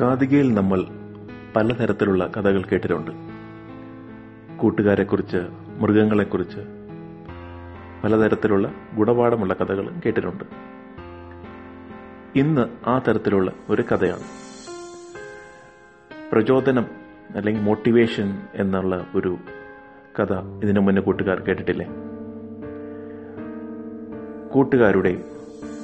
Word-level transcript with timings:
കാതികയിൽ 0.00 0.54
നമ്മൾ 0.54 0.84
പലതരത്തിലുള്ള 1.56 2.26
കഥകൾ 2.36 2.62
കേട്ടിട്ടുണ്ട്. 2.62 3.10
കൂട്ടുകാരെക്കുറിച്ച് 4.58 5.36
മൃഗങ്ങളെക്കുറിച്ച് 5.78 6.60
പലതരത്തിലുള്ള 8.04 8.72
ഗുണപാഠമുള്ള 8.94 9.54
കഥകൾ 9.54 9.88
കേട്ടിട്ടുണ്ട്. 9.88 10.44
ഇന്ന് 12.36 12.88
ആ 12.88 12.98
തരത്തിലുള്ള 12.98 13.52
ഒരു 13.70 13.82
കഥയാണ്. 13.82 14.22
പ്രചോദനം 16.32 16.86
അല്ലെങ്കിൽ 17.36 17.62
മോട്ടിവേഷൻ 17.62 18.42
എന്നുള്ള 18.54 19.06
ഒരു 19.14 19.38
കഥ 20.20 20.32
ഇതിനു 20.62 20.80
മുന്നേ 20.80 21.02
കൂട്ടുകാർ 21.02 21.40
കേട്ടിട്ടില്ലേ? 21.40 21.86
കൂട്ടുകാരുടെയും 24.52 25.24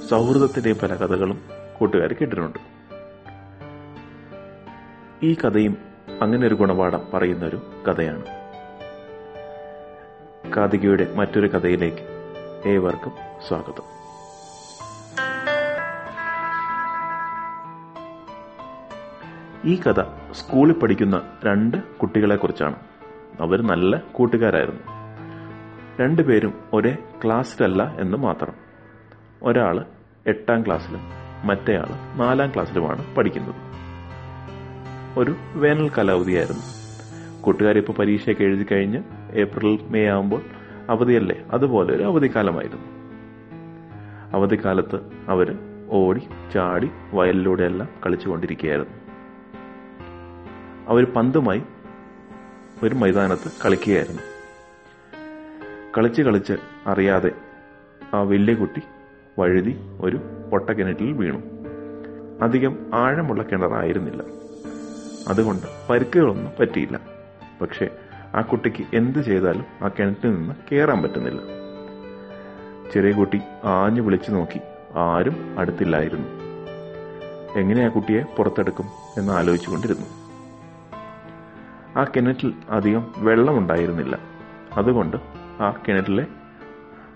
സൗഹൃദത്തിന്റെയും 0.08 0.76
പല 0.82 0.94
കഥകളും 0.94 1.40
കൂട്ടുകാർ 1.78 2.12
കേട്ടിട്ടുണ്ട്. 2.12 2.81
ഈ 5.24 5.34
കഥയും 5.34 5.76
അങ്ങനെ 6.22 6.46
ഒരു 6.46 6.54
ഗുണപാഠം 6.54 7.00
പറയുന്ന 7.14 7.44
ഒരു 7.44 7.60
കഥയാണ്. 7.88 8.22
കാതികയുടെ 10.56 11.14
മറ്റൊരു 11.14 11.46
കഥയിലേക്ക് 11.48 12.00
ഏവർക്കും 12.66 13.12
സ്വാഗതം. 13.48 13.84
ഈ 19.64 19.80
കഥ 19.80 20.02
സ്കൂളിൽ 20.32 20.72
പഠിക്കുന്ന 20.72 21.22
രണ്ട് 21.44 21.76
കുട്ടികളെ 21.76 22.36
കുറിച്ചാണ്. 22.36 22.76
അവർ 23.40 23.62
നല്ല 23.62 24.02
കൂട്ടുകാരായിരുന്നു. 24.12 24.82
രണ്ടുപേരും 26.00 26.54
ഒരേ 26.72 26.96
ക്ലാസ്സിലല്ല 27.24 27.82
എന്ന് 27.82 28.16
മാത്രം. 28.16 28.54
ഒരാൾ 29.42 29.84
എട്ടാം 30.26 30.66
ക്ലാസ്സിലും 30.66 31.00
മറ്റേയാൾ 31.44 32.18
നാലാം 32.18 32.50
ക്ലാസ്സിലുമാണ് 32.50 33.14
പഠിക്കുന്നത്. 33.14 33.72
ഒരു 35.16 35.34
വേനൽ 35.54 35.88
കാലാവധിയായിരുന്നു. 35.88 36.62
കൂട്ടുകാരിപ്പോൾ 37.42 37.92
പരീക്ഷയൊക്കെ 37.92 38.44
എഴുതി 38.44 38.66
കഴിഞ്ഞ് 38.72 39.02
ഏപ്രിൽ 39.32 39.78
മെയ് 39.82 40.06
ആകുമ്പോൾ 40.06 40.42
അവധിയല്ലേ? 40.88 41.44
അതുപോലെ 41.50 41.96
ഒരു 41.96 42.02
അവധിക്കാലമായിരുന്നു. 42.02 42.86
അവധിക്കാലത്ത് 44.36 45.00
അവർ 45.28 45.58
ഓടി 45.90 46.18
ചാടി 46.54 46.90
വയലിലൂടെയെല്ലാം 47.12 47.88
കളിച്ചുകൊണ്ടിരിക്കുകയായിരുന്നു. 48.06 48.90
അവർ 50.88 51.04
പന്തുമായി 51.04 51.62
ഒരു 52.82 52.94
മൈതാനത്ത് 52.94 53.52
കളിക്കുകയായിരുന്നു. 53.64 54.22
കളിച്ച് 55.98 56.22
കളിച്ച് 56.22 56.52
അറിയാതെ 56.86 57.30
ആ 58.14 58.22
വലിയ 58.22 58.54
കുട്ടി 58.54 58.82
വഴുതി 59.38 59.76
ഒരു 60.00 60.20
പൊട്ടക്കിണറ്റിൽ 60.52 61.12
വീണു. 61.12 61.42
അധികം 62.42 62.78
ആഴമുള്ള 62.94 63.42
കിണറായിരുന്നില്ല. 63.42 64.41
അതുകൊണ്ട് 65.28 65.66
പരിക്കുകളൊന്നും 65.90 66.52
പറ്റിയില്ല. 66.60 67.00
പക്ഷെ 67.62 67.88
ആ 68.34 68.40
കുട്ടിക്ക് 68.40 68.96
എന്ത് 68.96 69.18
ചെയ്താലും 69.18 69.64
ആ 69.82 69.88
കിണറ്റിൽ 69.88 70.34
നിന്ന് 70.34 70.54
കയറാൻ 70.72 71.02
പറ്റുന്നില്ല. 71.02 71.40
ചെറിയ 72.94 73.12
കുട്ടി 73.12 73.40
ആഞ്ഞു 73.64 74.02
വിളിച്ചു 74.02 74.30
നോക്കി. 74.30 74.60
ആരും 74.94 75.56
അടുത്തില്ലായിരുന്നു. 75.58 76.28
എങ്ങനെ 77.58 77.84
ആ 77.84 77.88
കുട്ടിയെ 77.88 78.24
പുറത്തെടുക്കും? 78.36 78.86
എന്ന് 79.18 79.32
ആലോചിച്ചുകൊണ്ടിരുന്നു. 79.32 80.06
ആ 82.00 82.04
കിണറ്റിൽ 82.04 82.54
അധികം 82.70 83.12
വെള്ളമുണ്ടായിരുന്നില്ല. 83.16 84.18
അതുകൊണ്ട് 84.72 85.16
ആ 85.62 85.74
കിണറ്റിലെ 85.88 86.26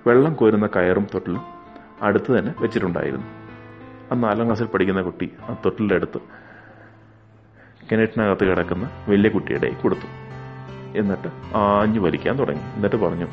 വെള്ളം 0.06 0.34
കോരുന്ന 0.34 0.66
കയറും 0.66 1.06
തൊട്ടിലും 1.14 1.40
അടുത്ത് 2.02 2.38
തന്നെ 2.38 2.54
വെച്ചിട്ടുണ്ടായിരുന്നു. 2.58 3.26
ആ 4.12 4.14
നാലാം 4.14 4.46
ക്ലാസ്സിൽ 4.46 4.66
പഠിക്കുന്ന 4.66 5.02
കുട്ടി 5.02 5.32
ആ 5.42 5.56
തൊട്ടിലെടുത്ത് 5.64 6.45
കിണറ്റിനകത്ത് 7.92 8.44
കിടക്കുന്ന 8.44 8.90
വലിയ 9.08 9.30
കുട്ടിയുടെ 9.30 9.70
കൊടുത്തു. 9.70 10.06
എന്നിട്ട് 10.98 11.56
ആഞ്ഞു 11.56 12.00
വലിക്കാൻ 12.00 12.38
തുടങ്ങി. 12.38 12.62
എന്നിട്ട് 12.62 12.96
പറഞ്ഞു 12.96 13.26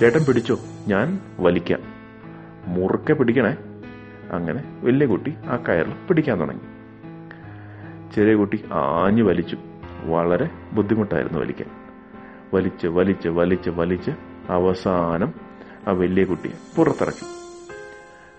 ചേട്ടൻ 0.00 0.24
പിടിച്ചോ? 0.24 0.58
ഞാൻ 0.88 1.20
വലിക്കാം. 1.38 1.80
മുറുക്കെ 2.66 3.12
പിടിക്കണേ. 3.12 3.56
അങ്ങനെ 4.32 4.80
വലിയ 4.82 5.06
കുട്ടി 5.06 5.34
ആ 5.46 5.56
കയറിൽ 5.56 5.92
പിടിക്കാൻ 6.08 6.40
തുടങ്ങി. 6.40 6.60
ചെറിയ 8.14 8.34
കുട്ടി 8.34 8.64
ആഞ്ഞു 8.72 9.22
വലിച്ചു. 9.22 9.58
വളരെ 10.04 10.50
ബുദ്ധിമുട്ടായിരുന്നു 10.72 11.38
വലിക്കാൻ. 11.38 11.70
വലിച്ച് 12.54 12.86
വലിച്ച് 12.86 13.28
വലിച്ച് 13.28 13.70
വലിച്ച് 13.70 14.10
അവസാനം 14.48 15.34
ആ 15.88 15.90
വലിയ 15.90 16.24
കുട്ടിയെ 16.24 16.76
പുറത്തിറക്കി. 16.76 17.24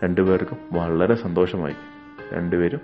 രണ്ടുപേർക്കും 0.03 0.57
വളരെ 0.71 1.15
സന്തോഷമായി. 1.15 1.75
രണ്ടുപേരും 2.33 2.79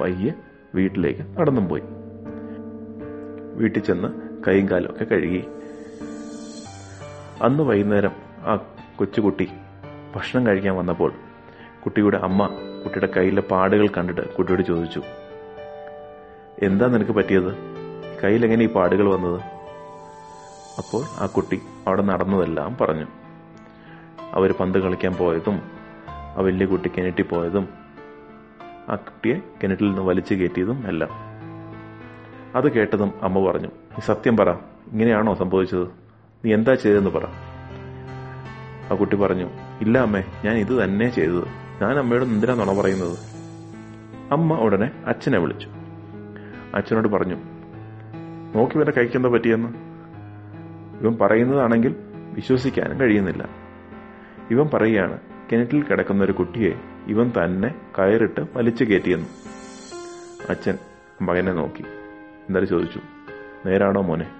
പയ്യെ 0.00 0.32
വീട്ടിലേക്ക് 0.74 1.40
നടന്നും 1.40 1.68
പോയി. 1.68 1.82
വീട്ടിൽ 3.54 3.82
ചെന്ന് 3.82 4.08
കൈയും 4.48 4.70
കാലും 4.70 4.90
ഒക്കെ 4.90 5.04
കഴുകി. 5.04 5.44
അന്ന് 7.42 7.62
വൈകുന്നേരം 7.62 8.10
ആ 8.40 8.56
കൊച്ചുകുട്ടി 8.96 9.48
ഭക്ഷണം 10.16 10.46
കഴിക്കാൻ 10.46 10.76
വന്നപ്പോൾ 10.76 11.12
കുട്ടിയുടെ 11.84 12.16
അമ്മ 12.16 12.46
കുട്ടിയുടെ 12.84 13.08
കയ്യിലെ 13.16 13.42
പാടുകൾ 13.42 13.88
കണ്ടിട്ട് 13.88 14.34
കുട്ടിയോട് 14.34 14.62
ചോദിച്ചു 14.62 15.02
എന്താ 16.62 16.86
നിനക്ക് 16.86 17.12
പറ്റിയത്? 17.12 17.56
കയ്യിൽ 18.24 18.44
എങ്ങനെ 18.44 18.64
ഈ 18.64 18.68
പാടുകൾ 18.68 19.08
വന്നത്? 19.08 19.40
അപ്പോൾ 20.78 21.04
ആ 21.22 21.26
കുട്ടി 21.26 21.62
അവിടെ 21.86 22.02
നടന്നതെല്ലാം 22.02 22.76
പറഞ്ഞു. 22.80 23.06
അവർ 24.32 24.52
പന്ത് 24.52 24.78
കളിക്കാൻ 24.78 25.12
പോയതും 25.14 25.62
ആ 26.08 26.40
വലിയ 26.40 26.66
കുട്ടി 26.66 26.90
കിണറ്റിൽ 26.98 27.22
പോയതും 27.22 27.81
ആ 28.88 28.94
കുട്ടിയെ 28.94 29.40
കിണറ്റിൽ 29.62 29.86
നിന്ന് 29.86 30.02
വലിച്ചു 30.02 30.34
കയറ്റിയതും 30.34 30.86
എല്ലാം. 30.86 31.10
അത് 32.56 32.72
കേട്ടതും 32.72 33.12
അമ്മ 33.22 33.50
പറഞ്ഞു 33.50 33.66
നീ 33.66 34.00
സത്യം 34.00 34.36
പറ 34.36 34.50
ഇങ്ങനെയാണോ 34.92 35.34
സംഭവിച്ചത്? 35.34 35.86
നീ 36.44 36.54
എന്താ 36.54 36.74
ചെയ്തതെന്ന് 36.74 37.10
പറ. 37.10 37.24
ആ 38.92 38.94
കുട്ടി 38.94 39.16
പറഞ്ഞു 39.16 39.48
ഇല്ല 39.80 39.98
അമ്മേ 39.98 40.24
ഞാൻ 40.44 40.56
ഇത് 40.56 40.84
തന്നെ 40.84 41.08
ചെയ്തത്. 41.08 41.44
ഞാൻ 41.82 41.98
അമ്മയോട് 41.98 42.24
എന്തിനാ 42.24 42.54
നുണ 42.54 42.80
പറയുന്നത്? 42.80 43.18
അമ്മ 44.32 44.54
ഉടനെ 44.54 44.90
അച്ഛനെ 45.06 45.38
വിളിച്ചു. 45.38 45.68
അച്ഛനോട് 46.74 47.08
പറഞ്ഞു 47.08 47.34
നോക്കി 48.54 48.78
വരെ 48.78 48.90
കഴിക്കെന്താ 48.90 49.28
പറ്റിയെന്ന്? 49.28 49.68
ഇവൻ 51.02 51.18
പറയുന്നതാണെങ്കിൽ 51.20 51.96
വിശ്വസിക്കാനും 52.34 53.00
കഴിയുന്നില്ല. 53.00 53.48
ഇവൻ 54.50 54.70
പറയുകയാണ് 54.74 55.18
കിണറ്റിൽ 55.52 55.82
കിടക്കുന്ന 55.82 56.24
ഒരു 56.24 56.32
കുട്ടിയെ 56.32 56.72
ഇവൻ 57.06 57.32
തന്നെ 57.44 57.74
കയറിട്ട് 57.98 58.40
വലിച്ചു 58.54 58.84
കയറ്റിയെന്നു. 58.84 59.26
അച്ഛൻ 60.48 60.78
മകനെ 61.22 61.52
നോക്കി. 61.52 61.82
എന്നിട്ട് 62.22 62.68
ചോദിച്ചു 62.68 63.00
നേരാണോ 63.66 64.02
മോനെ? 64.02 64.30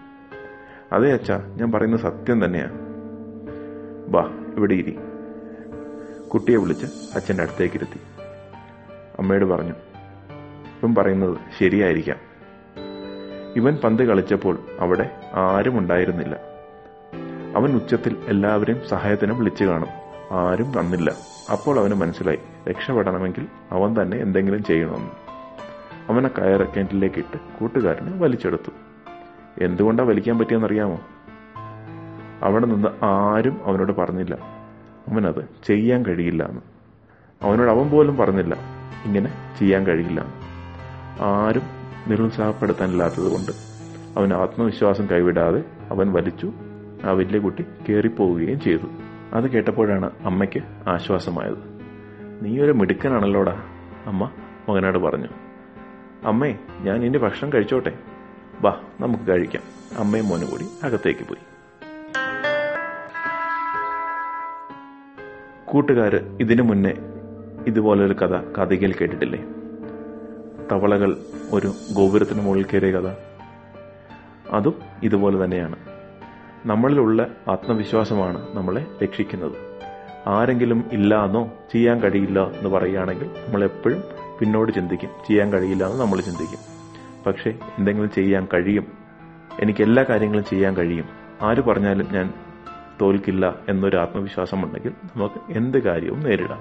അതെ 0.93 1.13
അച്ഛ 1.13 1.33
ഞാൻ 1.33 1.73
പറയുന്ന 1.73 1.97
സത്യം 1.97 2.45
തന്നെയാ. 2.45 2.69
വാ 4.09 4.31
ഇവിടെ 4.57 4.75
ഇരി. 4.75 4.99
കുട്ടിയെ 6.29 6.57
വിളിച്ച് 6.57 6.87
അച്ഛന്റെ 7.15 7.43
അടുത്തേക്ക് 7.43 7.75
ഇരുത്തി. 7.75 8.01
അമ്മയോട് 9.19 9.45
പറഞ്ഞു 9.45 9.73
ഇവൻ 10.83 10.95
പറയുന്നത് 10.95 11.37
ശരിയായിരിക്കാം. 11.61 12.17
ഇവൻ 13.57 13.77
പന്ത് 13.77 14.03
കളിച്ചപ്പോൾ 14.03 14.59
അവിടെ 14.81 15.11
ആരും 15.35 15.79
ഉണ്ടായിരുന്നില്ല. 15.79 16.37
അവൻ 17.57 17.75
ഉച്ചത്തിൽ 17.75 18.17
എല്ലാവരെയും 18.27 18.89
സഹായത്തിന് 18.89 19.33
വിളിച്ചു 19.33 19.65
കാണും. 19.65 19.89
ആരും 20.31 20.73
വന്നില്ല. 20.73 21.32
അപ്പോൾ 21.51 21.79
അവന് 21.79 21.95
മനസ്സിലായി 21.95 22.39
രക്ഷപ്പെടണമെങ്കിൽ 22.69 23.47
അവൻ 23.71 24.03
തന്നെ 24.03 24.17
എന്തെങ്കിലും 24.17 24.65
ചെയ്യണമെന്ന് 24.65 25.11
അവനെ 26.09 26.29
കയറ് 26.29 26.67
കിണറ്റിലേക്ക് 26.77 27.19
ഇട്ട് 27.19 27.37
കൂട്ടുകാരനെ 27.61 28.19
വലിച്ചെടുത്തു. 28.19 28.71
എന്തുകൊണ്ടാ 29.65 30.05
വലിക്കാൻ 30.05 30.39
പറ്റിയെന്നറിയാമോ? 30.39 31.01
അവിടെ 32.43 32.67
നിന്ന് 32.67 33.05
ആരും 33.05 33.61
അവനോട് 33.65 33.93
പറഞ്ഞില്ല. 33.93 34.35
അവനത് 35.09 35.49
ചെയ്യാൻ 35.67 36.07
കഴിയില്ല 36.07 36.45
എന്ന്. 36.45 36.61
അവനോട് 37.43 37.71
അവൻ 37.71 37.91
പോലും 37.91 38.17
പറഞ്ഞില്ല 38.17 38.57
ഇങ്ങനെ 39.05 39.57
ചെയ്യാൻ 39.59 39.87
കഴിയില്ല 39.87 40.21
ആരും 41.21 41.63
നിരുത്സാഹപ്പെടുത്താനില്ലാത്തത് 42.09 43.33
കൊണ്ട് 43.33 43.53
അവൻ 44.19 44.35
ആത്മവിശ്വാസം 44.35 45.07
കൈവിടാതെ 45.07 45.65
അവൻ 45.91 46.13
വലിച്ചു 46.13 46.53
ആ 47.05 47.11
വലിയ 47.11 47.39
കുട്ടി 47.39 47.65
കയറിപ്പോവുകയും 47.89 48.61
ചെയ്തു. 48.61 49.02
അത് 49.33 49.51
കേട്ടപ്പോഴാണ് 49.51 50.11
അമ്മയ്ക്ക് 50.25 50.63
ആശ്വാസമായത്. 50.89 51.81
നീയൊരു 52.43 52.73
മിടുക്കനാണല്ലോടാ 52.73 53.63
അമ്മ 54.07 54.31
മകനോട് 54.69 54.99
പറഞ്ഞു. 54.99 55.29
അമ്മേ 56.25 56.59
ഞാൻ 56.81 57.05
ഇനി 57.05 57.19
ഭക്ഷണം 57.19 57.53
കഴിച്ചോട്ടെ. 57.53 57.99
വാ 58.61 58.81
നമുക്ക് 59.01 59.25
കഴിക്കാം. 59.29 59.63
അമ്മയും 59.99 60.29
മോനും 60.29 60.51
കൂടി 60.51 60.65
അകത്തേക്ക് 60.83 61.21
പോയി. 61.21 61.43
കൂട്ടുകാര് 65.65 66.37
ഇതിനു 66.41 66.63
മുന്നേ 66.63 66.95
ഇതുപോലൊരു 67.67 68.13
കഥ 68.13 68.37
കഥയിൽ 68.59 68.95
കേട്ടിട്ടില്ലേ? 68.95 69.45
തവളകൾ 70.73 71.17
ഒരു 71.53 71.73
ഗോപുരത്തിന് 71.93 72.41
മുകളിൽ 72.43 72.65
കയറിയ 72.65 72.91
കഥ. 72.91 73.15
അതും 74.51 74.75
ഇതുപോലെ 75.03 75.45
തന്നെയാണ്. 75.45 75.92
നമ്മളിലുള്ള 76.67 77.27
ആത്മവിശ്വാസമാണ് 77.49 78.57
നമ്മളെ 78.57 78.87
രക്ഷിക്കുന്നത്. 79.03 79.53
ആരെങ്കിലും 80.27 80.85
ഇല്ല 80.93 81.25
എന്നോ 81.25 81.53
ചെയ്യാൻ 81.73 82.01
കഴിയില്ല 82.01 82.43
എന്ന് 82.43 82.69
പറയുകയാണെങ്കിൽ 82.69 83.25
നമ്മൾ 83.25 83.65
എപ്പോഴും 83.65 84.03
പിന്നോട്ട് 84.39 84.73
ചിന്തിക്കും. 84.73 85.11
ചെയ്യാൻ 85.29 85.53
കഴിയില്ല 85.53 85.87
എന്ന് 85.87 86.01
നമ്മൾ 86.01 86.21
ചിന്തിക്കും. 86.21 86.59
പക്ഷേ 87.27 87.59
എന്തെങ്കിലും 87.79 88.11
ചെയ്യാൻ 88.11 88.49
കഴിയും. 88.55 88.87
എനിക്ക് 89.61 89.83
എല്ലാ 89.83 90.03
കാര്യങ്ങളും 90.03 90.45
ചെയ്യാൻ 90.45 90.77
കഴിയും. 90.77 91.05
ആര് 91.43 91.61
പറഞ്ഞാലും 91.61 92.09
ഞാൻ 92.13 92.35
തോൽക്കില്ല 93.01 93.55
എന്നൊരു 93.69 93.97
ആത്മവിശ്വാസം 93.97 94.65
ഉണ്ടെങ്കിൽ 94.65 94.89
നമുക്ക് 94.89 95.53
എന്ത് 95.53 95.83
കാര്യവും 95.83 96.21
നേരിടാം. 96.21 96.61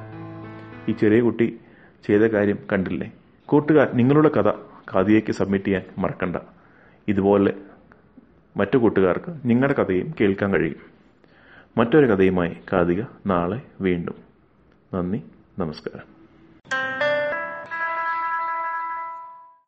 ഈ 0.89 0.92
ചെറിയ 0.92 1.21
കുട്ടി 1.21 1.59
ചെയ്ത 2.07 2.21
കാര്യം 2.21 2.57
കണ്ടില്ലേ? 2.71 3.12
കൂട്ടുകാർ 3.45 3.89
നിങ്ങളുടെ 3.94 4.30
കഥ 4.30 4.51
കാതിയേക്ക് 4.95 5.31
സബ്മിറ്റ് 5.31 5.65
ചെയ്യാൻ 5.65 5.83
മറക്കണ്ട. 5.97 6.36
ഇതുപോലെ 7.07 7.54
മറ്റു 8.57 8.77
കൂട്ടുകാർക്ക് 8.77 9.39
നിങ്ങളുടെ 9.45 9.74
കഥയും 9.74 10.13
കേൾക്കാൻ 10.21 10.53
കഴിയും. 10.53 10.75
മറ്റൊരു 11.77 12.06
കഥയുമായി 12.06 12.57
കാതിക 12.74 13.03
നാളെ 13.27 13.62
വീണ്ടും. 13.81 14.15
നന്ദി 14.94 15.21
നമസ്കാരം. 15.59 16.20